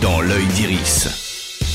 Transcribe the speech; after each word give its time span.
dans 0.00 0.20
l'œil 0.20 0.46
d'Iris. 0.46 1.08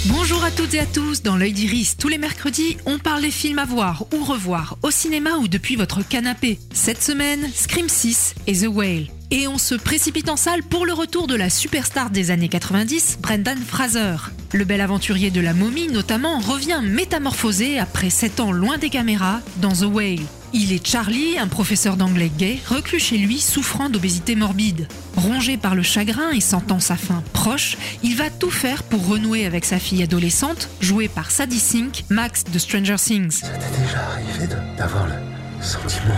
Bonjour 0.05 0.44
à 0.44 0.52
toutes 0.52 0.74
et 0.74 0.79
à 0.79 0.85
tous, 0.85 1.21
dans 1.21 1.35
l'œil 1.35 1.54
d'Iris, 1.54 1.96
tous 1.98 2.08
les 2.08 2.17
mercredis, 2.17 2.77
on 2.85 3.00
parle 3.00 3.22
des 3.22 3.32
films 3.32 3.59
à 3.59 3.66
voir 3.66 4.06
ou 4.14 4.24
revoir 4.24 4.77
au 4.83 4.92
cinéma 4.92 5.37
ou 5.37 5.48
depuis 5.48 5.75
votre 5.75 6.08
canapé. 6.08 6.59
Cette 6.72 7.01
semaine, 7.01 7.50
Scream 7.54 7.90
6 7.90 8.36
et 8.48 8.54
The 8.54 8.68
Whale. 8.68 9.07
Et 9.32 9.48
on 9.48 9.57
se 9.57 9.75
précipite 9.75 10.30
en 10.30 10.38
salle 10.38 10.64
pour 10.64 10.86
le 10.86 10.93
retour 10.93 11.28
de 11.28 11.36
la 11.36 11.50
superstar 11.50 12.09
des 12.09 12.32
années 12.32 12.48
90, 12.48 13.20
Brendan 13.21 13.57
Fraser. 13.57 14.15
Le 14.53 14.63
bel 14.63 14.79
aventurier 14.79 15.31
de 15.31 15.41
la 15.41 15.53
momie 15.53 15.89
notamment 15.89 16.39
revient 16.39 16.81
métamorphosé 16.83 17.79
après 17.79 18.09
7 18.09 18.39
ans 18.39 18.51
loin 18.51 18.77
des 18.77 18.89
caméras 18.89 19.41
dans 19.57 19.73
The 19.73 19.85
Whale. 19.91 20.25
Il 20.54 20.71
est 20.71 20.86
Charlie, 20.86 21.38
un 21.38 21.48
professeur 21.48 21.98
d'anglais 21.98 22.32
gay, 22.36 22.59
reclus 22.68 23.00
chez 23.00 23.18
lui 23.18 23.39
souffrant 23.39 23.89
d'obésité 23.89 24.36
morbide. 24.36 24.88
Rongé 25.18 25.57
par 25.57 25.75
le 25.75 25.84
chagrin 25.84 26.31
et 26.31 26.39
sentant 26.39 26.80
sa 26.80 26.95
fin 26.95 27.21
proche, 27.34 27.77
il 28.04 28.16
va 28.16 28.30
tout 28.30 28.49
faire 28.49 28.84
pour 28.84 29.05
renouer 29.07 29.45
avec 29.45 29.66
sa 29.66 29.77
fille 29.77 30.04
adolescente, 30.04 30.70
jouée 30.80 31.09
par 31.09 31.31
Sadie 31.31 31.59
Sink, 31.59 32.05
Max 32.09 32.45
de 32.45 32.59
Stranger 32.59 32.95
Things. 32.98 33.31
Ça 33.31 33.48
t'est 33.48 33.81
déjà 33.81 33.99
arrivé 34.05 34.48
d'avoir 34.77 35.07
le 35.07 35.63
sentiment 35.63 36.16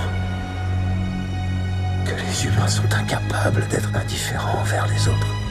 que 2.06 2.12
les 2.12 2.46
humains 2.46 2.68
sont 2.68 2.94
incapables 2.94 3.68
d'être 3.70 3.90
indifférents 3.96 4.60
envers 4.60 4.88
les 4.88 5.08
autres? 5.08 5.49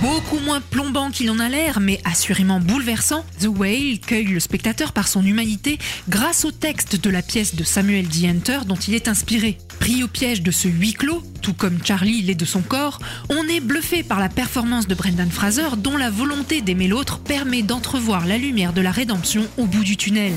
Beaucoup 0.00 0.38
moins 0.38 0.60
plombant 0.60 1.10
qu'il 1.10 1.30
en 1.30 1.38
a 1.38 1.48
l'air, 1.48 1.80
mais 1.80 2.00
assurément 2.04 2.60
bouleversant, 2.60 3.24
The 3.40 3.46
Whale 3.46 3.98
cueille 3.98 4.26
le 4.26 4.40
spectateur 4.40 4.92
par 4.92 5.08
son 5.08 5.24
humanité 5.24 5.78
grâce 6.08 6.44
au 6.44 6.50
texte 6.50 7.00
de 7.00 7.10
la 7.10 7.22
pièce 7.22 7.54
de 7.54 7.64
Samuel 7.64 8.08
D. 8.08 8.28
Hunter 8.28 8.60
dont 8.66 8.76
il 8.76 8.94
est 8.94 9.08
inspiré. 9.08 9.58
Pris 9.80 10.02
au 10.02 10.08
piège 10.08 10.42
de 10.42 10.50
ce 10.50 10.68
huis 10.68 10.92
clos, 10.92 11.22
tout 11.42 11.54
comme 11.54 11.78
Charlie 11.84 12.22
l'est 12.22 12.34
de 12.34 12.44
son 12.44 12.62
corps, 12.62 12.98
on 13.30 13.48
est 13.48 13.60
bluffé 13.60 14.02
par 14.02 14.20
la 14.20 14.28
performance 14.28 14.86
de 14.86 14.94
Brendan 14.94 15.30
Fraser 15.30 15.76
dont 15.78 15.96
la 15.96 16.10
volonté 16.10 16.60
d'aimer 16.60 16.88
l'autre 16.88 17.18
permet 17.18 17.62
d'entrevoir 17.62 18.26
la 18.26 18.38
lumière 18.38 18.72
de 18.72 18.80
la 18.80 18.90
rédemption 18.90 19.46
au 19.56 19.66
bout 19.66 19.84
du 19.84 19.96
tunnel. 19.96 20.32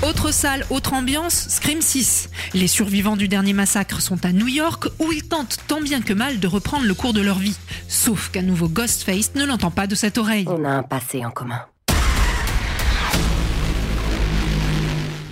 Autre 0.00 0.30
salle, 0.30 0.64
autre 0.70 0.92
ambiance, 0.92 1.48
Scream 1.48 1.80
6. 1.82 2.30
Les 2.54 2.68
survivants 2.68 3.16
du 3.16 3.26
dernier 3.26 3.52
massacre 3.52 4.00
sont 4.00 4.24
à 4.24 4.30
New 4.30 4.46
York 4.46 4.86
où 5.00 5.10
ils 5.10 5.26
tentent 5.26 5.58
tant 5.66 5.80
bien 5.80 6.00
que 6.00 6.12
mal 6.12 6.38
de 6.38 6.46
reprendre 6.46 6.86
le 6.86 6.94
cours 6.94 7.12
de 7.12 7.20
leur 7.20 7.38
vie. 7.38 7.58
Sauf 7.88 8.30
qu'un 8.30 8.42
nouveau 8.42 8.68
Ghostface 8.68 9.34
ne 9.34 9.44
l'entend 9.44 9.72
pas 9.72 9.88
de 9.88 9.96
cette 9.96 10.16
oreille. 10.16 10.44
On 10.46 10.64
a 10.64 10.68
un 10.68 10.82
passé 10.84 11.26
en 11.26 11.32
commun. 11.32 11.66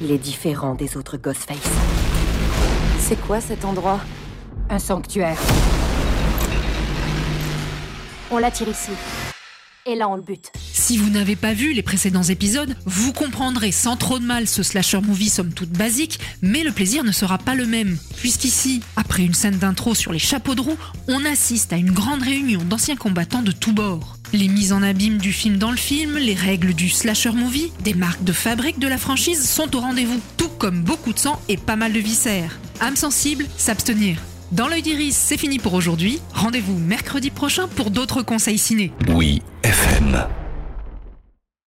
Il 0.03 0.11
est 0.11 0.19
différent 0.19 0.75
des 0.75 0.97
autres 0.97 1.17
Ghostface. 1.17 1.59
C'est 2.99 3.21
quoi 3.21 3.41
cet 3.41 3.65
endroit? 3.65 4.01
Un 4.69 4.81
sanctuaire. 4.81 5.39
On 8.33 8.39
l'attire 8.39 8.69
ici. 8.69 8.91
Et 9.87 9.95
là, 9.95 10.09
on 10.09 10.17
le 10.17 10.23
bute. 10.23 10.51
Si 10.87 10.99
vous 10.99 11.11
n'avez 11.11 11.35
pas 11.35 11.53
vu 11.53 11.73
les 11.73 11.83
précédents 11.83 12.23
épisodes, 12.23 12.77
vous 12.85 13.13
comprendrez 13.13 13.73
sans 13.73 13.97
trop 13.97 14.21
de 14.21 14.25
mal 14.25 14.47
ce 14.47 14.63
slasher 14.63 15.01
movie 15.01 15.31
somme 15.31 15.53
toute 15.53 15.71
basique, 15.71 16.21
mais 16.43 16.63
le 16.63 16.71
plaisir 16.71 17.03
ne 17.03 17.11
sera 17.11 17.39
pas 17.39 17.57
le 17.57 17.67
même. 17.67 17.99
Puisqu'ici, 18.19 18.83
après 18.95 19.25
une 19.25 19.35
scène 19.35 19.59
d'intro 19.59 19.97
sur 19.97 20.13
les 20.13 20.21
chapeaux 20.21 20.55
de 20.55 20.61
roue, 20.61 20.79
on 21.09 21.25
assiste 21.25 21.73
à 21.73 21.77
une 21.77 21.91
grande 21.91 22.23
réunion 22.23 22.63
d'anciens 22.63 22.95
combattants 22.95 23.43
de 23.43 23.51
tous 23.51 23.73
bords. 23.73 24.17
Les 24.33 24.47
mises 24.47 24.73
en 24.73 24.81
abîme 24.81 25.19
du 25.19 25.33
film 25.33 25.57
dans 25.57 25.73
le 25.73 25.77
film, 25.77 26.19
les 26.19 26.35
règles 26.35 26.73
du 26.73 26.89
slasher 26.89 27.33
movie, 27.33 27.73
des 27.83 27.95
marques 27.95 28.23
de 28.23 28.33
fabrique 28.33 28.79
de 28.79 28.87
la 28.87 28.97
franchise 28.97 29.45
sont 29.45 29.75
au 29.75 29.81
rendez-vous, 29.81 30.21
tout 30.37 30.51
comme 30.51 30.83
beaucoup 30.83 31.13
de 31.13 31.19
sang 31.19 31.43
et 31.49 31.57
pas 31.57 31.75
mal 31.75 31.95
de 31.95 31.99
viscères. 31.99 32.61
Âme 32.79 32.95
sensible, 32.95 33.47
s'abstenir. 33.57 34.19
Dans 34.53 34.69
l'œil 34.69 34.83
d'iris, 34.83 35.17
c'est 35.17 35.37
fini 35.37 35.59
pour 35.59 35.75
aujourd'hui. 35.75 36.21
Rendez-vous 36.33 36.79
mercredi 36.79 37.33
prochain 37.33 37.67
pour 37.67 37.91
d'autres 37.91 38.23
conseils 38.23 38.59
ciné. 38.59 38.93
Oui, 39.09 39.43
FM. 39.65 40.29